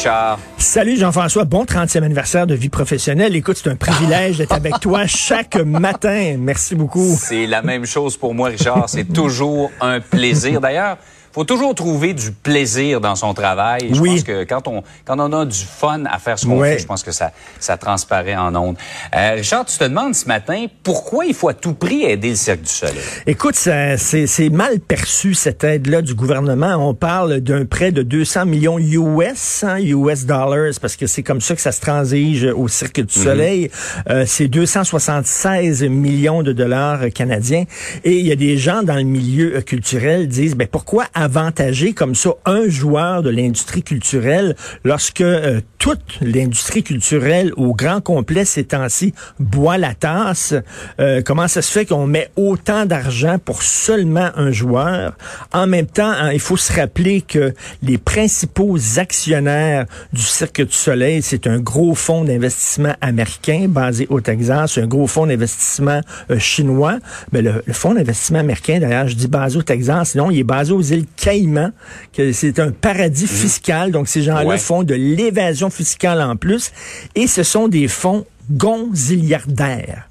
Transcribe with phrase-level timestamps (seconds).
[0.00, 0.38] Richard.
[0.56, 3.36] Salut Jean-François, bon 30e anniversaire de vie professionnelle.
[3.36, 6.36] Écoute, c'est un privilège d'être avec toi chaque matin.
[6.38, 7.14] Merci beaucoup.
[7.18, 8.88] C'est la même chose pour moi, Richard.
[8.88, 10.58] C'est toujours un plaisir.
[10.62, 10.96] D'ailleurs,
[11.32, 13.90] faut toujours trouver du plaisir dans son travail.
[13.92, 14.10] Je Oui.
[14.16, 16.86] pense que quand on quand on a du fun à faire ce qu'on fait, je
[16.86, 18.76] pense que ça ça transparaît en ondes.
[19.14, 22.34] Euh, Richard, tu te demandes ce matin pourquoi il faut à tout prix aider le
[22.36, 22.96] Cirque du Soleil?
[23.26, 26.76] Écoute, c'est mal perçu cette aide-là du gouvernement.
[26.88, 31.40] On parle d'un prêt de 200 millions US, hein, US dollars, parce que c'est comme
[31.40, 33.70] ça que ça se transige au Cirque du Soleil.
[34.08, 37.64] Euh, c'est 276 millions de dollars canadiens.
[38.04, 41.92] Et il y a des gens dans le milieu euh, culturel disent, ben pourquoi avantager
[41.92, 48.44] comme ça un joueur de l'industrie culturelle lorsque euh, toute l'industrie culturelle au grand complet
[48.44, 50.54] ces temps-ci boit la tasse?
[50.98, 55.16] Euh, comment ça se fait qu'on met autant d'argent pour seulement un joueur?
[55.52, 60.72] En même temps, hein, il faut se rappeler que les principaux actionnaires du Cirque du
[60.72, 66.00] Soleil, c'est un gros fonds d'investissement américain basé au Texas, un gros fonds d'investissement
[66.30, 66.98] euh, chinois.
[67.32, 70.44] Mais le, le fonds d'investissement américain, d'ailleurs, je dis basé au Texas, non, il est
[70.44, 71.72] basé aux îles Caïmans,
[72.12, 73.90] que c'est un paradis fiscal.
[73.90, 74.58] Donc, ces gens-là Ouais.
[74.58, 76.72] font de l'évasion fiscale en plus.
[77.14, 80.06] Et ce sont des fonds gonziliardaires.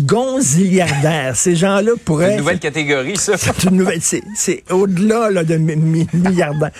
[0.00, 1.34] Gonziliardaires.
[1.34, 2.32] Ces gens-là C'est pourraient...
[2.34, 3.36] une nouvelle catégorie, ça.
[3.36, 6.70] C'est une nouvelle, c'est, c'est au-delà là, de mi- mi- milliardaires.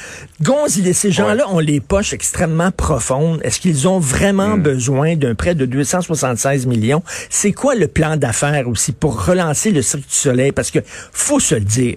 [0.93, 3.41] Ces gens-là ont les poches extrêmement profondes.
[3.43, 7.03] Est-ce qu'ils ont vraiment besoin d'un prêt de 276 millions?
[7.29, 10.53] C'est quoi le plan d'affaires aussi pour relancer le Cirque du Soleil?
[10.53, 10.79] Parce que
[11.13, 11.97] faut se le dire,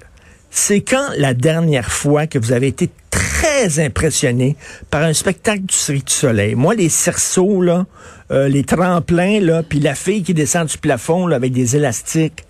[0.51, 4.57] c'est quand la dernière fois que vous avez été très impressionné
[4.89, 6.55] par un spectacle du Cirque du Soleil?
[6.55, 7.87] Moi, les cerceaux, là,
[8.31, 12.45] euh, les tremplins, là, puis la fille qui descend du plafond là, avec des élastiques,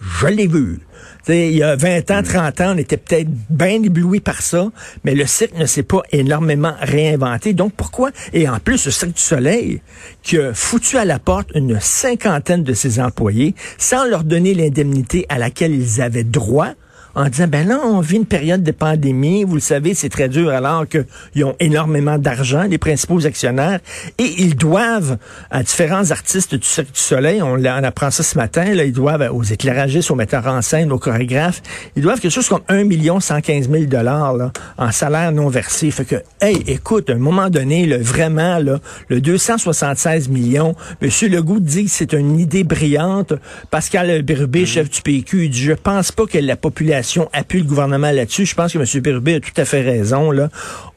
[0.00, 0.80] je l'ai vu.
[1.24, 4.42] Tu sais, il y a 20 ans, 30 ans, on était peut-être bien éblouis par
[4.42, 4.70] ça,
[5.04, 7.52] mais le cirque ne s'est pas énormément réinventé.
[7.52, 8.10] Donc pourquoi?
[8.32, 9.80] Et en plus, le Cirque du Soleil,
[10.22, 15.26] qui a foutu à la porte une cinquantaine de ses employés, sans leur donner l'indemnité
[15.28, 16.74] à laquelle ils avaient droit,
[17.16, 20.28] en disant, ben là, on vit une période de pandémie, vous le savez, c'est très
[20.28, 23.80] dur alors qu'ils ont énormément d'argent, les principaux actionnaires,
[24.18, 25.16] et ils doivent
[25.50, 28.92] à différents artistes du Cirque du Soleil, on, on apprend ça ce matin, là, ils
[28.92, 31.62] doivent aux éclairagistes, aux metteurs en scène, aux chorégraphes,
[31.96, 35.90] ils doivent quelque chose comme 1 million 115 000 dollars en salaire non versé.
[35.90, 38.78] Fait que, hey, écoute, à un moment donné, là, vraiment, là,
[39.08, 41.08] le 276 millions, M.
[41.30, 43.32] Legault dit que c'est une idée brillante.
[43.70, 47.64] Pascal Bérubé, chef du PQ, il dit, je pense pas que la population appuie le
[47.64, 48.46] gouvernement là-dessus.
[48.46, 49.02] Je pense que M.
[49.02, 50.30] Bérubé a tout à fait raison.
[50.30, 50.48] Là.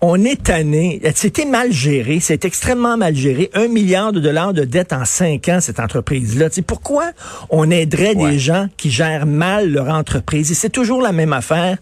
[0.02, 1.02] On est tanné.
[1.16, 2.20] C'était mal géré.
[2.20, 3.50] C'est extrêmement mal géré.
[3.54, 6.48] Un milliard de dollars de dette en cinq ans, cette entreprise-là.
[6.66, 7.12] Pourquoi
[7.50, 8.32] on aiderait Ouais.
[8.32, 10.52] des gens qui gèrent mal leur entreprise?
[10.52, 11.78] Et c'est toujours la même affaire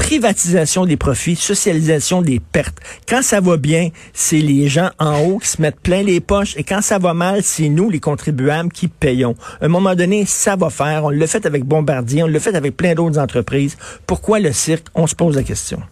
[0.00, 2.78] privatisation des profits, socialisation des pertes.
[3.06, 6.56] Quand ça va bien, c'est les gens en haut qui se mettent plein les poches
[6.56, 9.36] et quand ça va mal, c'est nous, les contribuables, qui payons.
[9.60, 11.04] À un moment donné, ça va faire.
[11.04, 13.76] On l'a fait avec Bombardier, on l'a fait avec plein d'autres entreprises.
[14.06, 14.86] Pourquoi le cirque?
[14.94, 15.82] On se pose la question.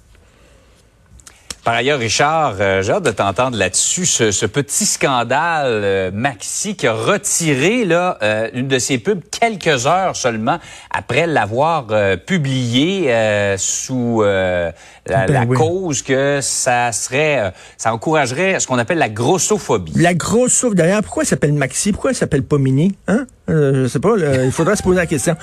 [1.68, 4.06] Par ailleurs, Richard, euh, j'ai hâte de t'entendre là-dessus.
[4.06, 9.20] Ce, ce petit scandale euh, Maxi qui a retiré là euh, une de ses pubs
[9.30, 11.88] quelques heures seulement après l'avoir
[12.24, 13.12] publiée
[13.58, 14.72] sous la,
[15.04, 15.58] Ben la oui.
[15.58, 19.92] cause que ça serait, ça encouragerait ce qu'on appelle la grossophobie.
[19.96, 21.92] La grosse souffle, d'ailleurs, pourquoi elle s'appelle Maxi?
[21.92, 22.96] Pourquoi elle s'appelle pas Mini?
[23.08, 23.26] Hein?
[23.48, 24.14] Euh, je sais pas,
[24.44, 25.36] il faudrait se poser la question.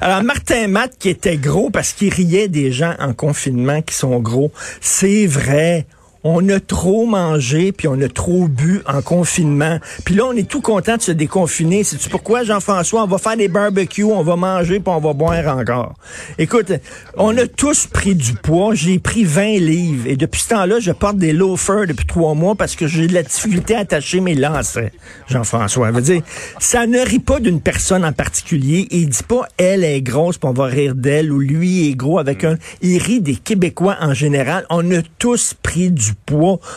[0.00, 4.18] Alors, Martin Matt, qui était gros parce qu'il riait des gens en confinement qui sont
[4.18, 5.86] gros, c'est vrai.
[6.24, 9.78] On a trop mangé, puis on a trop bu en confinement.
[10.04, 11.82] Puis là, on est tout content de se déconfiner.
[11.82, 15.58] C'est pourquoi, Jean-François, on va faire des barbecues, on va manger, puis on va boire
[15.58, 15.94] encore.
[16.38, 16.72] Écoute,
[17.16, 18.74] on a tous pris du poids.
[18.74, 20.06] J'ai pris 20 livres.
[20.06, 23.14] Et depuis ce temps-là, je porte des loafers depuis trois mois parce que j'ai de
[23.14, 24.92] la difficulté à attacher mes lacets.
[25.28, 26.22] Jean-François, veut dire,
[26.60, 28.86] ça ne rit pas d'une personne en particulier.
[28.90, 32.18] Il dit pas, elle est grosse, puis on va rire d'elle, ou lui est gros
[32.18, 32.56] avec un...
[32.80, 34.66] Il rit des Québécois en général.
[34.70, 36.11] On a tous pris du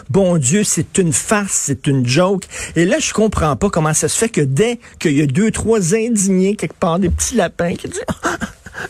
[0.09, 2.43] Bon Dieu, c'est une farce, c'est une joke.
[2.75, 5.51] Et là, je comprends pas comment ça se fait que dès qu'il y a deux,
[5.51, 8.05] trois indignés quelque part, des petits lapins qui disent...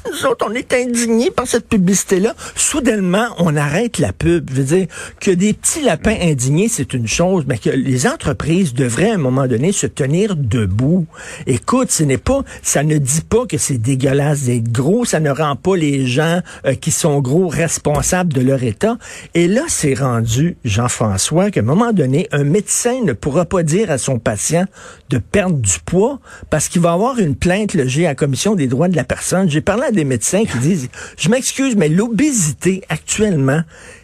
[0.10, 2.36] Nous autres, on est indignés par cette publicité-là.
[2.56, 4.50] Soudainement, on arrête la pub.
[4.50, 4.88] Je veux dire,
[5.20, 9.20] que des petits lapins indignés, c'est une chose, mais que les entreprises devraient, à un
[9.20, 11.06] moment donné, se tenir debout.
[11.48, 15.30] Écoute, ce n'est pas, ça ne dit pas que c'est dégueulasse d'être gros, ça ne
[15.30, 18.98] rend pas les gens euh, qui sont gros responsables de leur état.
[19.34, 23.92] Et là, c'est rendu, Jean-François, qu'à un moment donné, un médecin ne pourra pas dire
[23.92, 24.66] à son patient
[25.10, 28.68] de perdre du poids parce qu'il va avoir une plainte logée à la Commission des
[28.68, 29.50] droits de la personne.
[29.50, 33.62] J'ai parlé à des médecins qui disent, je m'excuse, mais l'obésité actuellement,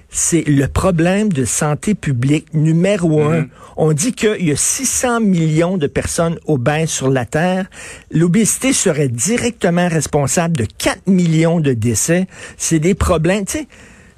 [0.10, 3.42] c'est le problème de santé publique numéro un.
[3.42, 3.50] Mm-hmm.
[3.78, 7.70] On dit qu'il y a 600 millions de personnes obèses sur la Terre.
[8.12, 12.28] L'obésité serait directement responsable de 4 millions de décès.
[12.58, 13.68] C'est des problèmes, tu sais.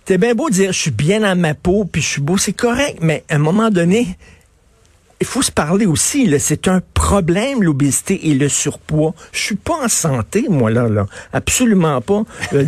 [0.06, 2.52] T'es bien beau dire, je suis bien dans ma peau, puis je suis beau, c'est
[2.52, 4.18] correct, mais à un moment donné,
[5.22, 6.34] il faut se parler aussi.
[6.40, 9.14] C'est un problème, l'obésité et le surpoids.
[9.32, 10.88] Je suis pas en santé, moi, là.
[10.88, 11.06] là.
[11.32, 12.24] Absolument pas.
[12.52, 12.64] le,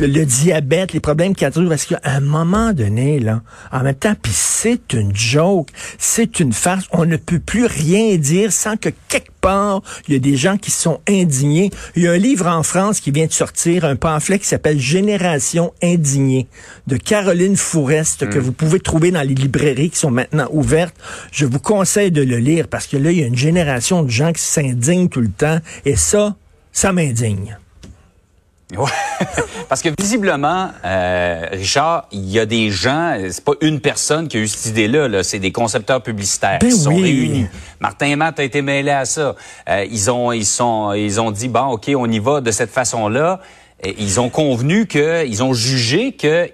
[0.00, 3.42] le, diabète, les problèmes cardiovasculaires, à un moment donné, là,
[3.72, 6.84] en même temps, puis c'est une joke, c'est une farce.
[6.92, 10.56] On ne peut plus rien dire sans que quelque part, il y a des gens
[10.56, 11.70] qui sont indignés.
[11.96, 14.78] Il y a un livre en France qui vient de sortir, un pamphlet qui s'appelle
[14.78, 16.46] Génération indignée
[16.86, 18.42] de Caroline Fourest que hmm.
[18.42, 20.94] vous pouvez trouver dans les librairies qui sont maintenant ouvertes.
[21.32, 24.10] Je vous conseille de le lire parce que là, il y a une génération de
[24.10, 26.36] gens qui s'indignent tout le temps et ça,
[26.72, 27.58] ça m'indigne.
[28.76, 28.90] Ouais.
[29.68, 34.36] Parce que visiblement, euh, Richard, il y a des gens, c'est pas une personne qui
[34.36, 37.46] a eu cette idée-là, -là, c'est des concepteurs publicitaires ben qui sont réunis.
[37.80, 39.34] Martin et Matt a été mêlé à ça.
[39.68, 42.70] Euh, ils ont, ils sont, ils ont dit bon, ok, on y va de cette
[42.70, 43.40] façon-là
[43.84, 46.50] ils ont convenu que, ils ont jugé qu'ils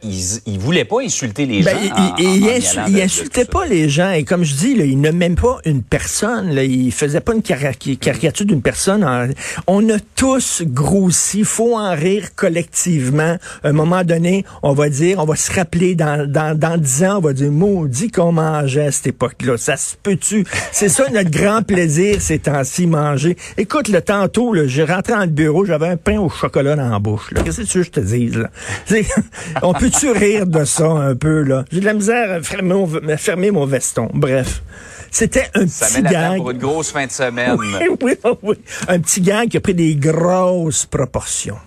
[0.46, 2.84] ils voulaient pas insulter les ben, gens.
[2.86, 4.10] ils insultaient pas les gens.
[4.10, 6.54] Et comme je dis, là, ils ne même pas une personne.
[6.54, 9.32] Là, ils faisaient pas une caricature d'une personne.
[9.66, 11.44] On a tous grossi.
[11.44, 13.38] Faut en rire collectivement.
[13.62, 17.04] À un moment donné, on va dire, on va se rappeler dans, dans, dans 10
[17.04, 19.56] ans, on va dire, maudit qu'on mangeait à cette époque-là.
[19.56, 20.44] Ça se peut-tu?
[20.72, 23.36] C'est ça notre grand plaisir ces temps-ci, manger.
[23.56, 26.98] Écoute, le tantôt, j'ai rentré dans le bureau, j'avais un pain au chocolat dans la
[26.98, 27.13] bouche.
[27.44, 28.36] Qu'est-ce que tu veux que je te dise?
[28.36, 28.50] Là?
[29.62, 31.42] on peut-tu rire de ça un peu?
[31.42, 31.64] là?
[31.70, 34.08] J'ai de la misère à fermer mon, fermer mon veston.
[34.14, 34.62] Bref.
[35.10, 36.38] C'était un ça petit gag.
[36.38, 37.56] pour une grosse fin de semaine.
[37.58, 37.68] oui,
[38.02, 38.56] oui, oui.
[38.88, 41.58] Un petit gag qui a pris des grosses proportions.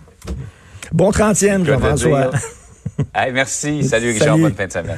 [0.91, 2.31] Bon 30e, Jean-François.
[3.15, 3.83] hey, merci.
[3.83, 4.37] Salut, Richard.
[4.37, 4.97] Bonne fin de semaine.